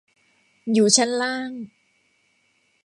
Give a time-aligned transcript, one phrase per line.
[0.73, 1.51] อยู่ชั้นล่าง